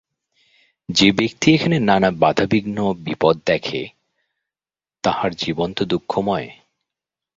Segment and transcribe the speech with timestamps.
[0.89, 3.81] যে-ব্যক্তি এখানে নানা বাধা বিঘ্ন বিপদ দেখে,
[5.03, 6.49] তাহার জীবন তো দুঃখময়।